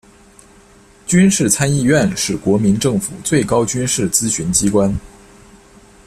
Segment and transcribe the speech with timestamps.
[1.05, 4.91] 军事参议院是国民政府最高军事咨询机关。